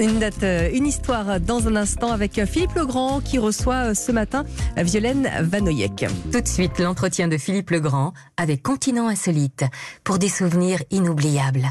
Une 0.00 0.18
date, 0.18 0.42
euh, 0.44 0.70
une 0.72 0.86
histoire 0.86 1.38
dans 1.40 1.68
un 1.68 1.76
instant 1.76 2.10
avec 2.10 2.38
euh, 2.38 2.46
Philippe 2.46 2.74
Legrand 2.74 3.20
qui 3.20 3.38
reçoit 3.38 3.90
euh, 3.90 3.94
ce 3.94 4.12
matin 4.12 4.46
Violaine 4.78 5.30
Vanoyek. 5.42 6.06
Tout 6.32 6.40
de 6.40 6.48
suite, 6.48 6.78
l'entretien 6.78 7.28
de 7.28 7.36
Philippe 7.36 7.68
Legrand 7.68 8.14
avec 8.38 8.62
Continent 8.62 9.08
Insolite 9.08 9.66
pour 10.02 10.18
des 10.18 10.30
souvenirs 10.30 10.78
inoubliables. 10.90 11.68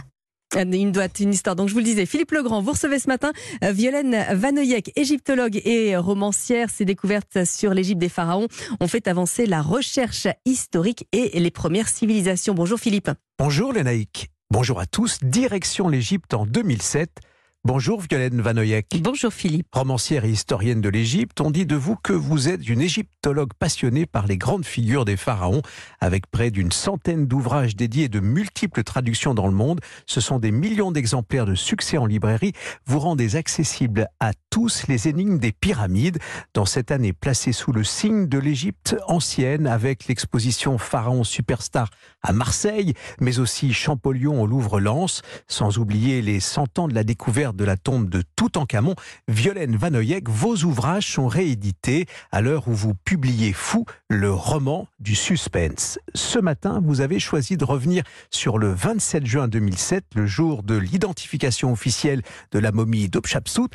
Une 0.55 0.92
date, 0.92 1.20
une 1.21 1.34
histoire. 1.34 1.55
Donc 1.55 1.70
je 1.70 1.73
vous 1.73 1.79
le 1.79 1.86
disais, 1.86 2.05
Philippe 2.05 2.31
Legrand, 2.31 2.62
vous 2.62 2.73
recevez 2.73 3.00
ce 3.00 3.07
matin 3.07 3.31
Violaine 3.63 4.23
Vanoyek, 4.32 4.91
égyptologue 4.96 5.59
et 5.66 5.98
romancière. 5.98 6.70
Ses 6.70 6.86
découvertes 6.86 7.46
sur 7.46 7.73
l'Égypte 7.73 8.00
des 8.00 8.09
pharaons 8.09 8.48
ont 8.80 8.88
fait 8.88 9.07
avancer 9.07 9.48
la 9.48 9.64
recherche 9.64 10.27
historique 10.46 11.07
et 11.14 11.39
les 11.39 11.52
premières 11.52 11.89
civilisations. 11.89 12.54
Bonjour 12.54 12.80
Philippe. 12.80 13.09
Bonjour 13.39 13.73
Lénaïque. 13.73 14.30
Bonjour 14.52 14.80
à 14.80 14.86
tous. 14.86 15.18
Direction 15.23 15.88
l'Égypte 15.88 16.36
en 16.36 16.46
2007 16.46 17.21
Bonjour 17.66 18.00
Violaine 18.00 18.39
Vanoyek. 18.39 18.88
Bonjour 19.02 19.34
Philippe. 19.34 19.67
Romancière 19.73 20.23
et 20.23 20.30
historienne 20.30 20.80
de 20.80 20.88
l'Égypte, 20.88 21.41
on 21.41 21.52
dit 21.52 21.66
de 21.66 21.76
vous 21.76 21.98
que 21.98 22.13
vous 22.13 22.48
êtes 22.48 22.66
une 22.70 22.80
égyptologue 22.80 23.52
passionnée 23.59 24.05
par 24.05 24.27
les 24.27 24.38
grandes 24.38 24.66
figures 24.66 25.04
des 25.04 25.17
pharaons, 25.17 25.62
avec 26.00 26.26
près 26.27 26.52
d'une 26.52 26.72
centaine 26.72 27.27
d'ouvrages 27.27 27.76
dédiés 27.76 28.05
et 28.05 28.09
de 28.09 28.22
multiples 28.22 28.84
traductions 28.84 29.34
dans 29.34 29.45
le 29.45 29.53
monde. 29.53 29.81
Ce 30.05 30.22
sont 30.22 30.40
des 30.40 30.52
millions 30.52 30.94
d'exemplaires 30.94 31.45
de 31.45 31.53
succès 31.53 31.98
en 31.98 32.05
librairie. 32.05 32.53
Vous 32.86 33.00
rendez 33.00 33.36
accessibles 33.36 34.08
à 34.22 34.31
tous 34.50 34.88
les 34.88 35.09
énigmes 35.09 35.38
des 35.38 35.52
pyramides, 35.52 36.20
dans 36.53 36.66
cette 36.66 36.91
année 36.91 37.12
placée 37.12 37.52
sous 37.52 37.73
le 37.73 37.84
signe 37.84 38.28
de 38.28 38.39
l'Égypte 38.39 38.95
ancienne, 39.05 39.67
avec 39.67 40.08
l'exposition 40.08 40.78
Pharaon 40.78 41.26
Superstar 41.26 41.89
à 42.23 42.31
Marseille, 42.31 42.94
mais 43.20 43.39
aussi 43.39 43.73
Champollion 43.73 44.41
au 44.41 44.48
Louvre-Lens, 44.48 45.23
sans 45.50 45.78
oublier 45.78 46.22
les 46.22 46.39
100 46.39 46.80
ans 46.80 46.88
de 46.88 46.95
la 46.95 47.03
découverte 47.03 47.48
de 47.53 47.66
la 47.66 47.77
tombe 47.77 48.09
de 48.09 48.23
Toutankhamon, 48.35 48.95
Violaine 49.27 49.76
Vanoyek, 49.76 50.30
vos 50.30 50.55
ouvrages 50.63 51.08
sont 51.08 51.27
réédités 51.27 52.05
à 52.31 52.42
l'heure 52.42 52.67
où 52.67 52.73
vous 52.73 52.94
publiez 52.94 53.53
Fou, 53.53 53.86
le 54.09 54.31
roman 54.31 54.88
du 55.00 55.16
suspense. 55.16 56.00
Ce 56.16 56.39
matin, 56.39 56.81
vous 56.83 57.02
avez 57.02 57.20
choisi 57.20 57.58
de 57.58 57.66
revenir 57.66 58.03
sur 58.31 58.58
le 58.58 58.72
27 58.72 59.25
juin 59.25 59.47
2007, 59.47 60.05
le 60.16 60.25
jour 60.25 60.64
de 60.64 60.75
l'identification 60.75 61.72
officielle 61.72 62.22
de 62.52 62.59
la 62.59 62.72
momie 62.72 63.09
d'Obchapsout. 63.09 63.70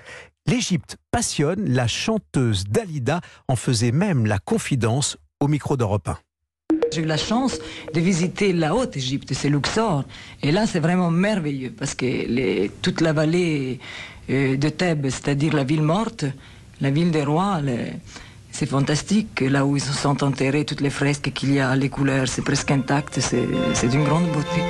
L'Égypte 0.46 0.98
passionne, 1.10 1.64
la 1.68 1.86
chanteuse 1.86 2.64
Dalida 2.64 3.20
en 3.48 3.56
faisait 3.56 3.92
même 3.92 4.26
la 4.26 4.38
confidence 4.38 5.16
au 5.40 5.48
micro 5.48 5.76
d'Europe 5.76 6.08
1. 6.08 6.18
J'ai 6.94 7.02
eu 7.02 7.06
la 7.06 7.16
chance 7.16 7.58
de 7.92 7.98
visiter 7.98 8.52
la 8.52 8.72
Haute-Égypte, 8.72 9.32
c'est 9.34 9.48
Luxor. 9.48 10.04
Et 10.44 10.52
là, 10.52 10.64
c'est 10.64 10.78
vraiment 10.78 11.10
merveilleux 11.10 11.72
parce 11.76 11.92
que 11.96 12.68
toute 12.82 13.00
la 13.00 13.12
vallée 13.12 13.80
euh, 14.30 14.56
de 14.56 14.68
Thèbes, 14.68 15.08
c'est-à-dire 15.10 15.54
la 15.54 15.64
ville 15.64 15.82
morte, 15.82 16.24
la 16.80 16.90
ville 16.90 17.10
des 17.10 17.24
rois, 17.24 17.60
c'est 18.52 18.66
fantastique. 18.66 19.40
Là 19.40 19.66
où 19.66 19.76
ils 19.76 19.82
sont 19.82 20.22
enterrés, 20.22 20.64
toutes 20.64 20.82
les 20.82 20.90
fresques 20.90 21.32
qu'il 21.34 21.52
y 21.52 21.58
a, 21.58 21.74
les 21.74 21.88
couleurs, 21.88 22.28
c'est 22.28 22.42
presque 22.42 22.70
intact, 22.70 23.18
c'est 23.18 23.88
d'une 23.88 24.04
grande 24.04 24.28
beauté. 24.28 24.62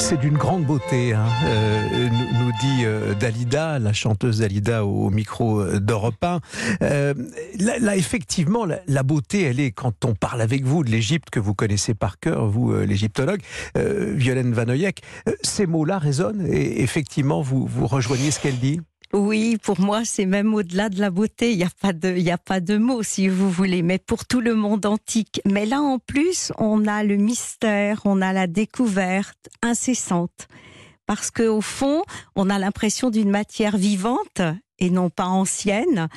C'est 0.00 0.20
d'une 0.20 0.38
grande 0.38 0.64
beauté, 0.64 1.12
hein. 1.12 1.26
euh, 1.44 2.08
nous, 2.08 2.52
dit 2.60 2.84
euh, 2.84 3.14
Dalida, 3.14 3.78
la 3.78 3.92
chanteuse 3.92 4.38
Dalida 4.38 4.84
au, 4.84 5.10
micro 5.10 5.60
euh, 5.60 5.80
d'Europe 5.80 6.22
1. 6.22 6.40
là, 6.80 7.96
effectivement, 7.96 8.64
la, 8.64 9.02
beauté, 9.02 9.42
elle 9.42 9.58
est 9.58 9.72
quand 9.72 10.04
on 10.04 10.14
parle 10.14 10.40
avec 10.40 10.64
vous 10.64 10.84
de 10.84 10.90
l'Égypte 10.90 11.30
que 11.30 11.40
vous 11.40 11.54
connaissez 11.54 11.94
par 11.94 12.20
cœur, 12.20 12.46
vous, 12.46 12.74
l'égyptologue, 12.74 13.40
Violaine 13.74 14.52
Vanoyek. 14.52 15.02
ces 15.42 15.66
mots-là 15.66 15.98
résonnent 15.98 16.46
et 16.46 16.82
effectivement, 16.82 17.42
vous, 17.42 17.66
vous 17.66 17.86
rejoignez 17.86 18.30
ce 18.30 18.40
qu'elle 18.40 18.58
dit? 18.58 18.80
Oui, 19.14 19.56
pour 19.56 19.80
moi, 19.80 20.04
c'est 20.04 20.26
même 20.26 20.52
au-delà 20.54 20.90
de 20.90 21.00
la 21.00 21.10
beauté. 21.10 21.52
Il 21.52 21.58
n'y 21.58 21.64
a 21.64 21.70
pas 21.80 21.92
de, 21.92 22.14
il 22.14 22.30
a 22.30 22.36
pas 22.36 22.60
de 22.60 22.76
mots, 22.76 23.02
si 23.02 23.28
vous 23.28 23.50
voulez, 23.50 23.82
mais 23.82 23.98
pour 23.98 24.26
tout 24.26 24.40
le 24.40 24.54
monde 24.54 24.84
antique. 24.84 25.40
Mais 25.46 25.64
là, 25.64 25.80
en 25.80 25.98
plus, 25.98 26.52
on 26.58 26.86
a 26.86 27.02
le 27.04 27.16
mystère, 27.16 28.02
on 28.04 28.20
a 28.20 28.32
la 28.34 28.46
découverte 28.46 29.48
incessante. 29.62 30.48
Parce 31.06 31.30
qu'au 31.30 31.62
fond, 31.62 32.02
on 32.36 32.50
a 32.50 32.58
l'impression 32.58 33.08
d'une 33.08 33.30
matière 33.30 33.78
vivante 33.78 34.42
et 34.78 34.90
non 34.90 35.08
pas 35.08 35.26
ancienne, 35.26 36.08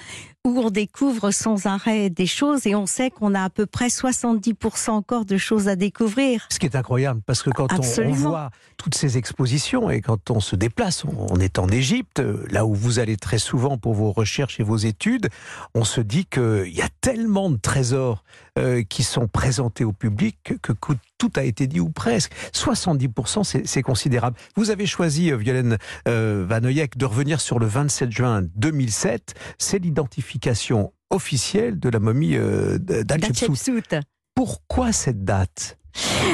où 0.46 0.60
on 0.60 0.70
découvre 0.72 1.32
sans 1.32 1.68
arrêt 1.68 2.10
des 2.10 2.26
choses 2.26 2.66
et 2.66 2.74
on 2.74 2.86
sait 2.86 3.12
qu'on 3.12 3.36
a 3.36 3.44
à 3.44 3.50
peu 3.50 3.66
près 3.66 3.88
70% 3.88 4.90
encore 4.90 5.26
de 5.26 5.38
choses 5.38 5.68
à 5.68 5.76
découvrir. 5.76 6.48
Ce 6.50 6.60
qui 6.60 6.66
est 6.66 6.76
incroyable, 6.76 7.22
parce 7.26 7.44
que 7.44 7.52
quand 7.52 7.68
on, 7.72 8.12
voit 8.12 8.50
toutes 8.78 8.96
ces 8.96 9.18
expositions 9.18 9.90
et 9.90 10.02
quand 10.02 10.32
on 10.32 10.40
se 10.40 10.56
déplace, 10.56 11.04
on, 11.06 11.40
est 11.40 11.60
en 11.60 11.68
Égypte, 11.68 12.22
là 12.50 12.66
où 12.66 12.74
vous 12.74 13.00
allez 13.00 13.18
très 13.18 13.38
souvent 13.38 13.78
pour 13.78 13.94
vos 13.94 14.12
recherches 14.12 14.60
et 14.60 14.64
vos 14.64 14.78
études, 14.78 15.30
on 15.76 15.84
se 15.84 16.02
dit 16.02 16.26
qu'il 16.26 16.74
y 16.74 16.82
a 16.82 16.90
tellement 17.02 17.50
de 17.50 17.58
trésors 17.58 18.24
euh, 18.58 18.84
qui 18.84 19.04
sont 19.04 19.28
présentés 19.28 19.84
au 19.84 19.94
public 19.94 20.54
que, 20.62 20.74
tout 21.22 21.32
a 21.36 21.44
été 21.44 21.68
dit 21.68 21.80
ou 21.80 21.92
presque. 21.92 22.32
70%, 22.52 23.64
c'est 23.64 23.82
considérable. 23.84 24.36
Vous 24.56 24.72
avez 24.72 24.88
choisi, 24.88 25.32
euh, 25.32 25.38
Violaine 25.38 25.78
euh, 26.08 26.48
Vanoyek, 26.50 26.98
de 26.98 27.06
revenir 27.06 27.40
sur 27.40 27.60
le 27.60 27.68
27 27.68 28.12
juin 28.12 28.42
2007. 28.56 29.36
C'est 29.60 29.78
l'identification 29.78 30.94
officielle 31.12 31.80
de 31.80 31.90
la 31.90 32.00
momie 32.00 32.36
euh, 32.36 32.80
d'Hatshepsut. 32.80 33.98
Pourquoi 34.34 34.92
cette 34.92 35.24
date? 35.24 35.78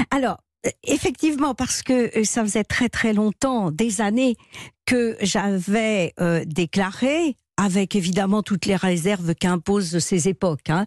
Alors, 0.10 0.38
euh, 0.66 0.70
Effectivement, 0.86 1.54
parce 1.54 1.84
que 1.84 2.18
euh, 2.18 2.24
ça 2.24 2.44
faisait 2.44 2.64
très 2.64 2.88
très 2.88 3.12
longtemps, 3.12 3.72
des 3.72 4.00
années, 4.00 4.38
que 4.86 5.18
j'avais 5.20 6.14
déclaré, 6.46 7.36
avec 7.58 7.96
évidemment 7.96 8.44
toutes 8.44 8.66
les 8.66 8.76
réserves 8.76 9.36
qu'imposent 9.36 10.00
ces 10.00 10.28
époques, 10.28 10.70
hein, 10.70 10.86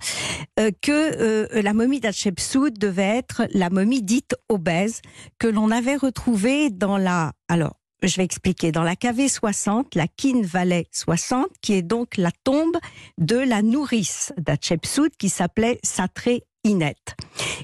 que 0.82 1.48
la 1.60 1.74
momie 1.74 2.00
d'Hatshepsut 2.00 2.78
devait 2.78 3.18
être 3.18 3.42
la 3.52 3.70
momie 3.70 4.02
dite 4.02 4.34
obèse, 4.48 5.02
que 5.38 5.46
l'on 5.46 5.70
avait 5.70 5.96
retrouvée 5.96 6.70
dans 6.70 6.96
la... 6.96 7.32
Alors, 7.48 7.76
je 8.02 8.16
vais 8.16 8.24
expliquer, 8.24 8.72
dans 8.72 8.82
la 8.82 8.96
KV 8.96 9.28
60, 9.28 9.94
la 9.94 10.06
Kin 10.08 10.40
Valley 10.42 10.86
60, 10.90 11.48
qui 11.60 11.74
est 11.74 11.82
donc 11.82 12.16
la 12.16 12.30
tombe 12.44 12.76
de 13.18 13.36
la 13.36 13.60
nourrice 13.62 14.32
d'Hatshepsut 14.38 15.16
qui 15.18 15.28
s'appelait 15.28 15.78
Satré 15.82 16.44
Inet. 16.64 16.96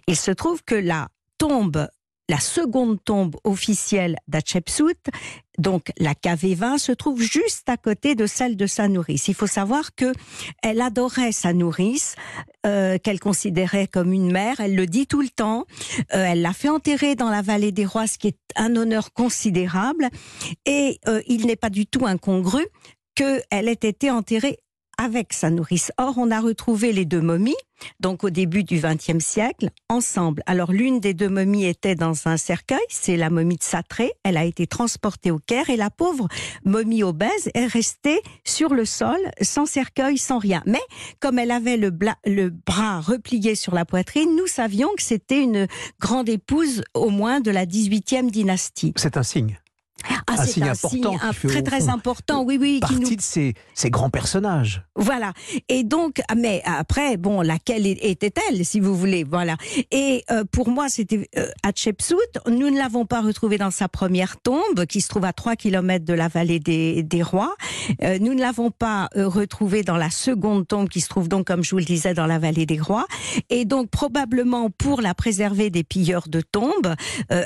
Il 0.06 0.16
se 0.16 0.30
trouve 0.30 0.62
que 0.62 0.74
la 0.74 1.08
tombe 1.38 1.88
la 2.28 2.40
seconde 2.40 3.02
tombe 3.04 3.36
officielle 3.44 4.16
d'Hatshepsut, 4.28 4.98
donc 5.58 5.92
la 5.98 6.12
KV20, 6.12 6.78
se 6.78 6.92
trouve 6.92 7.20
juste 7.20 7.68
à 7.68 7.76
côté 7.76 8.14
de 8.14 8.26
celle 8.26 8.56
de 8.56 8.66
sa 8.66 8.88
nourrice. 8.88 9.28
Il 9.28 9.34
faut 9.34 9.46
savoir 9.46 9.94
que 9.94 10.12
elle 10.62 10.80
adorait 10.80 11.32
sa 11.32 11.52
nourrice, 11.52 12.16
euh, 12.66 12.98
qu'elle 12.98 13.20
considérait 13.20 13.86
comme 13.86 14.12
une 14.12 14.30
mère. 14.30 14.60
Elle 14.60 14.74
le 14.74 14.86
dit 14.86 15.06
tout 15.06 15.22
le 15.22 15.28
temps. 15.28 15.64
Euh, 16.14 16.26
elle 16.26 16.42
l'a 16.42 16.52
fait 16.52 16.68
enterrer 16.68 17.14
dans 17.14 17.30
la 17.30 17.42
vallée 17.42 17.72
des 17.72 17.86
rois, 17.86 18.06
ce 18.06 18.18
qui 18.18 18.28
est 18.28 18.38
un 18.56 18.76
honneur 18.76 19.12
considérable. 19.12 20.08
Et 20.66 20.98
euh, 21.08 21.22
il 21.26 21.46
n'est 21.46 21.56
pas 21.56 21.70
du 21.70 21.86
tout 21.86 22.06
incongru 22.06 22.66
qu'elle 23.14 23.68
ait 23.68 23.72
été 23.72 24.10
enterrée 24.10 24.58
avec 24.98 25.32
sa 25.32 25.50
nourrice. 25.50 25.92
Or, 25.98 26.14
on 26.16 26.30
a 26.30 26.40
retrouvé 26.40 26.92
les 26.92 27.04
deux 27.04 27.20
momies, 27.20 27.56
donc 28.00 28.24
au 28.24 28.30
début 28.30 28.64
du 28.64 28.80
XXe 28.80 29.24
siècle, 29.24 29.70
ensemble. 29.88 30.42
Alors, 30.46 30.72
l'une 30.72 31.00
des 31.00 31.14
deux 31.14 31.28
momies 31.28 31.66
était 31.66 31.94
dans 31.94 32.26
un 32.26 32.36
cercueil, 32.36 32.78
c'est 32.88 33.16
la 33.16 33.30
momie 33.30 33.56
de 33.56 33.62
Satré. 33.62 34.12
Elle 34.22 34.36
a 34.36 34.44
été 34.44 34.66
transportée 34.66 35.30
au 35.30 35.38
Caire 35.38 35.70
et 35.70 35.76
la 35.76 35.90
pauvre 35.90 36.28
momie 36.64 37.02
obèse 37.02 37.50
est 37.54 37.66
restée 37.66 38.20
sur 38.44 38.74
le 38.74 38.84
sol, 38.84 39.18
sans 39.40 39.66
cercueil, 39.66 40.18
sans 40.18 40.38
rien. 40.38 40.62
Mais 40.66 40.82
comme 41.20 41.38
elle 41.38 41.50
avait 41.50 41.76
le, 41.76 41.90
bras 41.90 43.00
replié 43.00 43.54
sur 43.54 43.74
la 43.74 43.84
poitrine, 43.84 44.34
nous 44.36 44.46
savions 44.46 44.88
que 44.96 45.02
c'était 45.02 45.42
une 45.42 45.66
grande 46.00 46.28
épouse, 46.28 46.82
au 46.94 47.10
moins 47.10 47.40
de 47.40 47.50
la 47.50 47.66
18e 47.66 48.30
dynastie. 48.30 48.92
C'est 48.96 49.16
un 49.16 49.22
signe. 49.22 49.58
Ah, 50.04 50.20
un 50.28 50.44
signe 50.44 50.64
important. 50.64 51.16
très 51.48 51.62
très 51.62 51.88
important, 51.88 52.44
oui, 52.44 52.58
oui. 52.60 52.80
Partie 52.80 52.96
qui 52.96 53.00
nous... 53.00 53.16
de 53.16 53.20
ces, 53.20 53.54
ces, 53.74 53.90
grands 53.90 54.10
personnages. 54.10 54.82
Voilà. 54.94 55.32
Et 55.68 55.84
donc, 55.84 56.20
mais 56.36 56.62
après, 56.64 57.16
bon, 57.16 57.40
laquelle 57.40 57.86
était-elle, 57.86 58.64
si 58.64 58.78
vous 58.78 58.94
voulez, 58.94 59.24
voilà. 59.24 59.56
Et 59.90 60.24
euh, 60.30 60.44
pour 60.50 60.68
moi, 60.68 60.88
c'était 60.88 61.28
euh, 61.38 61.48
Hatshepsut. 61.62 62.16
Nous 62.46 62.70
ne 62.70 62.78
l'avons 62.78 63.06
pas 63.06 63.22
retrouvée 63.22 63.56
dans 63.56 63.70
sa 63.70 63.88
première 63.88 64.36
tombe, 64.40 64.84
qui 64.86 65.00
se 65.00 65.08
trouve 65.08 65.24
à 65.24 65.32
3 65.32 65.56
km 65.56 66.04
de 66.04 66.14
la 66.14 66.28
vallée 66.28 66.60
des, 66.60 67.02
des 67.02 67.22
rois. 67.22 67.54
Euh, 68.02 68.18
nous 68.20 68.34
ne 68.34 68.40
l'avons 68.40 68.70
pas 68.70 69.08
euh, 69.16 69.28
retrouvée 69.28 69.82
dans 69.82 69.96
la 69.96 70.10
seconde 70.10 70.68
tombe, 70.68 70.88
qui 70.88 71.00
se 71.00 71.08
trouve 71.08 71.28
donc, 71.28 71.46
comme 71.46 71.64
je 71.64 71.70
vous 71.70 71.78
le 71.78 71.84
disais, 71.84 72.14
dans 72.14 72.26
la 72.26 72.38
vallée 72.38 72.66
des 72.66 72.78
rois. 72.78 73.06
Et 73.48 73.64
donc, 73.64 73.88
probablement 73.88 74.70
pour 74.70 75.00
la 75.00 75.14
préserver 75.14 75.70
des 75.70 75.84
pilleurs 75.84 76.28
de 76.28 76.42
tombes, 76.42 76.94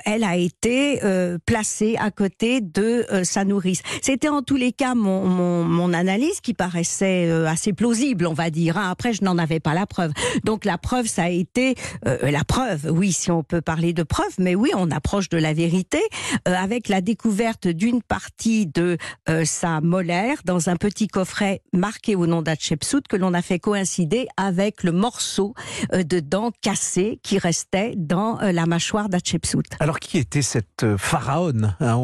elle 0.04 0.24
a 0.24 0.36
été 0.36 1.00
placée 1.46 1.96
à 1.98 2.10
côté 2.10 2.39
de 2.42 3.06
sa 3.22 3.44
nourrice. 3.44 3.82
C'était 4.02 4.28
en 4.28 4.42
tous 4.42 4.56
les 4.56 4.72
cas 4.72 4.94
mon, 4.94 5.92
analyse 5.92 6.40
qui 6.40 6.54
paraissait 6.54 7.30
assez 7.46 7.72
plausible, 7.72 8.26
on 8.26 8.32
va 8.32 8.50
dire. 8.50 8.78
Hein. 8.78 8.90
Après, 8.90 9.12
je 9.12 9.24
n'en 9.24 9.38
avais 9.38 9.60
pas 9.60 9.74
la 9.74 9.86
preuve. 9.86 10.12
Donc 10.44 10.64
la 10.64 10.78
preuve, 10.78 11.06
ça 11.06 11.24
a 11.24 11.28
été 11.28 11.74
la 12.04 12.44
preuve. 12.44 12.90
Oui, 12.90 13.12
si 13.12 13.30
on 13.30 13.42
peut 13.42 13.60
parler 13.60 13.92
de 13.92 14.02
preuve, 14.02 14.32
mais 14.38 14.54
oui, 14.54 14.70
on 14.74 14.90
approche 14.90 15.28
de 15.28 15.38
la 15.38 15.52
vérité 15.52 16.00
avec 16.46 16.88
la 16.88 17.00
découverte 17.00 17.68
d'une 17.68 18.02
partie 18.02 18.66
de 18.66 18.96
sa 19.44 19.80
molaire 19.80 20.38
dans 20.44 20.68
un 20.68 20.76
petit 20.76 21.08
coffret 21.08 21.62
marqué 21.72 22.14
au 22.14 22.26
nom 22.26 22.42
d'Hatshepsut 22.42 23.06
que 23.08 23.16
l'on 23.16 23.34
a 23.34 23.42
fait 23.42 23.58
coïncider 23.58 24.28
avec 24.36 24.82
le 24.82 24.92
morceau 24.92 25.54
de 25.92 26.20
dent 26.20 26.52
cassé 26.62 27.20
qui 27.22 27.38
restait 27.38 27.94
dans 27.96 28.38
la 28.40 28.66
mâchoire 28.66 29.08
d'Hatshepsut. 29.08 29.66
Alors 29.80 29.98
qui 29.98 30.18
était 30.18 30.42
cette 30.42 30.96
pharaon 30.96 31.74
hein, 31.80 31.94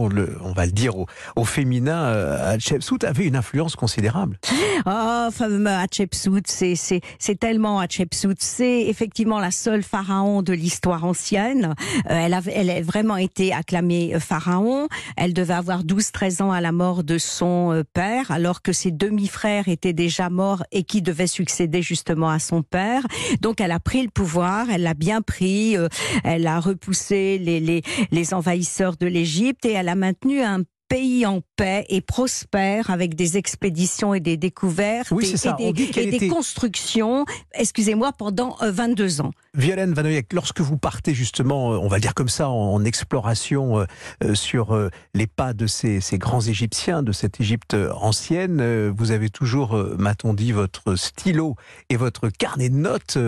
on, 0.43 0.53
va 0.53 0.67
le 0.67 0.73
dire 0.73 0.95
au, 1.37 1.45
féminin, 1.45 2.05
Hatshepsut 2.05 3.05
avait 3.05 3.27
une 3.27 3.37
influence 3.37 3.77
considérable. 3.77 4.39
Oh, 4.85 5.29
Hatshepsut, 5.67 6.47
c'est 6.47 7.39
tellement 7.39 7.81
Hatshepsut. 7.81 8.37
C'est 8.39 8.83
effectivement 8.83 9.41
la 9.41 9.51
seule 9.51 9.83
pharaon 9.83 10.43
de 10.43 10.53
l'histoire 10.53 11.05
ancienne. 11.05 11.75
elle, 12.07 12.35
a, 12.35 12.41
elle 12.53 12.85
vraiment 12.85 13.17
été 13.17 13.53
acclamée 13.53 14.19
pharaon. 14.21 14.89
Elle 15.17 15.33
devait 15.33 15.55
avoir 15.55 15.85
12-13 15.85 16.43
ans 16.43 16.53
à 16.53 16.61
la 16.61 16.73
mort 16.73 17.05
de 17.05 17.19
son 17.19 17.83
père, 17.93 18.31
alors 18.31 18.63
que 18.63 18.73
ses 18.73 18.91
demi-frères 18.91 19.69
étaient 19.69 19.93
déjà 19.93 20.31
morts 20.31 20.63
et 20.73 20.85
qui 20.85 21.03
devaient 21.03 21.27
succéder 21.27 21.83
justement 21.83 22.31
à 22.31 22.39
son 22.39 22.63
père. 22.63 23.03
Donc 23.41 23.61
elle 23.61 23.73
a 23.73 23.81
pris 23.81 24.03
le 24.03 24.11
pouvoir, 24.11 24.71
elle 24.71 24.83
l'a 24.83 24.95
bien 24.95 25.23
pris, 25.23 25.77
elle 26.25 26.47
a 26.47 26.61
repoussé 26.61 27.39
les, 27.39 27.61
les, 27.61 27.83
les 28.11 28.35
envahisseurs 28.35 28.97
de 28.97 29.07
l'Égypte 29.07 29.65
et 29.65 29.73
elle 29.73 29.89
a 29.89 29.95
maintenu 29.95 30.16
un 30.25 30.67
pays 30.89 31.27
en 31.27 31.41
paix 31.57 31.85
et 31.89 32.01
prospère 32.01 32.91
avec 32.91 33.15
des 33.15 33.37
expéditions 33.37 34.15
et 34.15 34.21
des 34.21 34.37
découvertes 34.37 35.13
et, 35.59 35.73
des, 35.73 36.29
constructions, 36.29 37.25
excusez-moi, 37.55 38.13
pendant 38.13 38.57
22 38.61 39.21
euh, 39.21 39.25
ans. 39.25 39.31
Violaine 39.55 39.95
Vanoyek, 39.95 40.33
lorsque 40.33 40.61
vous 40.61 40.77
partez 40.77 41.15
justement, 41.15 41.73
euh, 41.73 41.79
on 41.79 41.89
va 41.89 41.99
dire 41.99 42.15
comme 42.15 42.29
ça, 42.29 42.49
en, 42.49 42.85
exploration 42.85 43.85
euh, 44.23 44.35
sur 44.35 44.79
les 45.15 45.27
pas 45.27 45.55
de 45.55 45.67
ces, 45.67 46.01
grands 46.13 46.41
Égyptiens, 46.41 47.03
de 47.03 47.11
cette 47.11 47.41
Égypte 47.41 47.75
ancienne, 47.75 48.91
vous 48.91 49.11
avez 49.11 49.29
toujours, 49.29 49.77
m'a-t-on 49.99 50.35
dit, 50.35 50.53
votre 50.53 50.95
stylo 50.95 51.57
et 51.89 51.97
votre 51.97 52.29
carnet 52.29 52.69
de 52.69 52.77
notes. 52.77 53.19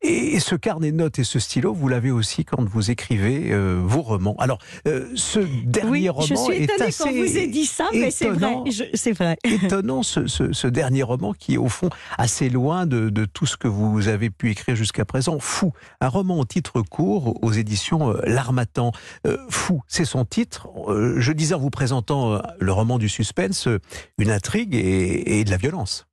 et, 0.00 0.40
ce 0.40 0.54
carnet 0.54 0.92
de 0.92 0.96
notes 0.96 1.18
et 1.18 1.24
ce 1.24 1.38
stylo, 1.38 1.74
vous 1.74 1.88
l'avez 1.88 2.10
aussi 2.10 2.44
quand 2.44 2.66
vous 2.66 2.90
écrivez 2.90 3.54
vos 3.82 4.02
romans. 4.02 4.36
Alors, 4.38 4.58
ce 4.84 5.40
dernier 5.66 6.08
roman 6.08 6.50
est 6.50 6.70
assez 6.80 7.01
on 7.06 7.12
vous 7.12 7.36
ai 7.36 7.46
dit 7.46 7.66
ça, 7.66 7.88
mais 7.92 8.10
c'est 8.10 8.28
vrai. 8.28 8.56
C'est 8.94 9.12
vrai. 9.12 9.36
Étonnant 9.44 10.02
ce, 10.02 10.66
dernier 10.66 11.02
roman 11.02 11.32
qui 11.32 11.54
est 11.54 11.58
au 11.58 11.68
fond 11.68 11.90
assez 12.18 12.48
loin 12.48 12.86
de, 12.86 13.24
tout 13.24 13.46
ce 13.46 13.56
que 13.56 13.68
vous 13.68 14.08
avez 14.08 14.30
pu 14.30 14.50
écrire 14.50 14.76
jusqu'à 14.76 15.04
présent. 15.04 15.38
Fou, 15.38 15.72
un 16.00 16.08
roman 16.08 16.38
au 16.38 16.44
titre 16.44 16.82
court 16.82 17.38
aux 17.42 17.52
éditions 17.52 18.10
euh, 18.10 18.20
L'Armatan. 18.24 18.92
Euh, 19.26 19.36
fou, 19.48 19.82
c'est 19.86 20.04
son 20.04 20.24
titre. 20.24 20.68
Euh, 20.88 21.16
je 21.18 21.32
disais 21.32 21.54
en 21.54 21.58
vous 21.58 21.70
présentant 21.70 22.40
le 22.58 22.72
roman 22.72 22.98
du 22.98 23.08
suspense, 23.08 23.68
une 24.18 24.30
intrigue 24.30 24.74
et 24.74 25.44
de 25.44 25.50
la 25.50 25.56
violence. 25.56 26.06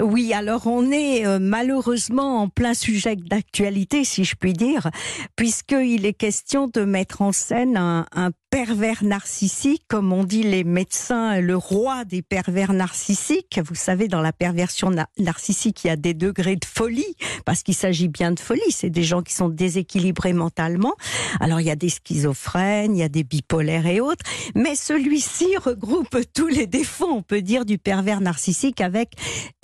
Oui, 0.00 0.32
alors 0.32 0.66
on 0.66 0.90
est 0.90 1.26
euh, 1.26 1.38
malheureusement 1.40 2.42
en 2.42 2.48
plein 2.48 2.74
sujet 2.74 3.16
d'actualité, 3.16 4.04
si 4.04 4.24
je 4.24 4.34
puis 4.34 4.52
dire, 4.52 4.90
puisqu'il 5.36 6.06
est 6.06 6.12
question 6.12 6.66
de 6.66 6.82
mettre 6.82 7.22
en 7.22 7.32
scène 7.32 7.76
un, 7.76 8.06
pervers 8.50 9.04
narcissique, 9.04 9.84
comme 9.88 10.12
on 10.12 10.24
dit 10.24 10.42
les 10.42 10.64
médecins, 10.64 11.40
le 11.40 11.56
roi 11.56 12.04
des 12.04 12.20
pervers 12.20 12.72
narcissiques. 12.72 13.60
Vous 13.64 13.76
savez, 13.76 14.08
dans 14.08 14.20
la 14.20 14.32
perversion 14.32 14.90
narcissique, 15.18 15.84
il 15.84 15.86
y 15.86 15.90
a 15.90 15.96
des 15.96 16.14
degrés 16.14 16.56
de 16.56 16.64
folie, 16.64 17.16
parce 17.44 17.62
qu'il 17.62 17.74
s'agit 17.74 18.08
bien 18.08 18.32
de 18.32 18.40
folie. 18.40 18.60
C'est 18.70 18.90
des 18.90 19.04
gens 19.04 19.22
qui 19.22 19.34
sont 19.34 19.48
déséquilibrés 19.48 20.32
mentalement. 20.32 20.94
Alors 21.38 21.60
il 21.60 21.66
y 21.66 21.70
a 21.70 21.76
des 21.76 21.88
schizophrènes, 21.88 22.96
il 22.96 22.98
y 22.98 23.04
a 23.04 23.08
des 23.08 23.22
bipolaires 23.22 23.86
et 23.86 24.00
autres, 24.00 24.24
mais 24.56 24.74
celui-ci 24.74 25.56
regroupe 25.56 26.16
tous 26.34 26.48
les 26.48 26.66
défauts, 26.66 27.10
on 27.10 27.22
peut 27.22 27.42
dire, 27.42 27.64
du 27.64 27.78
pervers 27.78 28.20
narcissique 28.20 28.80
avec 28.80 29.12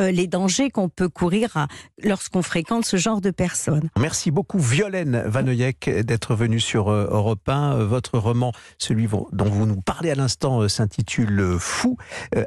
euh, 0.00 0.12
les 0.12 0.28
dangers 0.28 0.70
qu'on 0.70 0.88
peut 0.88 1.08
courir 1.08 1.66
lorsqu'on 2.02 2.42
fréquente 2.42 2.84
ce 2.84 2.96
genre 2.96 3.20
de 3.20 3.30
personnes. 3.30 3.90
Merci 3.98 4.30
beaucoup 4.30 4.58
Violaine 4.58 5.22
Vanoyek 5.26 5.90
d'être 5.90 6.34
venue 6.34 6.60
sur 6.60 6.88
euh, 6.88 7.08
Europe 7.10 7.48
1. 7.48 7.72
Euh, 7.72 7.86
votre 7.86 8.18
roman, 8.18 8.52
celui 8.78 9.08
dont 9.32 9.48
vous 9.48 9.66
nous 9.66 9.80
parlez 9.80 10.10
à 10.10 10.14
l'instant, 10.14 10.68
s'intitule 10.68 11.56
Fou. 11.58 11.96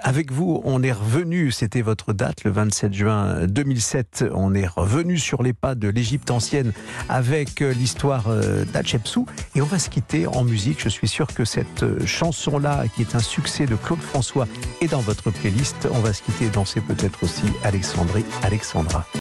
Avec 0.02 0.32
vous, 0.32 0.62
on 0.64 0.84
est 0.84 0.92
revenu, 0.92 1.52
c'était 1.52 1.82
votre 1.82 2.14
date, 2.14 2.44
le 2.44 2.52
27 2.52 2.94
juin 2.94 3.48
2007, 3.48 4.26
on 4.34 4.54
est 4.54 4.68
revenu 4.68 5.18
sur 5.18 5.44
les 5.44 5.54
pas 5.54 5.76
de 5.76 5.88
l'Égypte 5.88 6.32
ancienne 6.32 6.72
avec 7.08 7.60
l'histoire 7.60 8.26
d'Hatshepsut 8.74 9.26
et 9.56 9.62
on 9.62 9.66
va 9.66 9.80
se 9.80 9.90
quitter 9.90 10.28
en 10.28 10.44
musique. 10.44 10.82
Je 10.82 10.90
suis 10.90 11.08
sûr 11.08 11.28
que 11.28 11.46
cette 11.46 12.06
chanson-là, 12.06 12.86
qui 12.96 13.02
est 13.02 13.16
un 13.16 13.20
succès 13.20 13.66
de 13.66 13.76
Claude 13.76 14.02
François, 14.02 14.48
est 14.82 14.88
dans 14.88 15.02
votre 15.02 15.32
playlist. 15.32 15.88
On 15.92 16.00
va 16.00 16.14
se 16.14 16.22
quitter 16.22 16.50
danser 16.50 16.82
peut-être 16.82 17.24
aussi 17.24 17.44
Alexandrie 17.64 18.26
Alexandra. 18.44 19.06